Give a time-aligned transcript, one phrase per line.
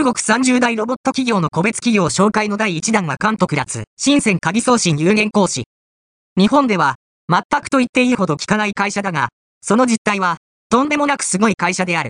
[0.00, 5.64] 中国30代ロボット企業の個別企業紹介の第1弾は関東立ツ、深セン鍵送信有限講師。
[6.38, 6.94] 日本では、
[7.28, 9.28] 全くと言っていいほど効かない会社だが、
[9.60, 10.38] その実態は、
[10.70, 12.08] とんでもなくすごい会社である。